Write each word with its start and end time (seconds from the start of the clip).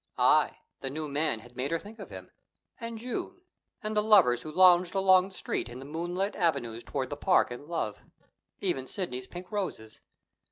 Aye, 0.17 0.57
the 0.79 0.89
new 0.89 1.07
man 1.07 1.41
had 1.41 1.55
made 1.55 1.69
her 1.69 1.77
think 1.77 1.99
of 1.99 2.09
him, 2.09 2.31
and 2.79 2.97
June, 2.97 3.41
and 3.83 3.95
the 3.95 4.01
lovers 4.01 4.41
who 4.41 4.51
lounged 4.51 4.95
along 4.95 5.29
the 5.29 5.35
Street 5.35 5.69
in 5.69 5.77
the 5.77 5.85
moonlit 5.85 6.35
avenues 6.35 6.83
toward 6.83 7.11
the 7.11 7.15
park 7.17 7.51
and 7.51 7.67
love; 7.67 8.01
even 8.61 8.87
Sidney's 8.87 9.27
pink 9.27 9.51
roses. 9.51 10.01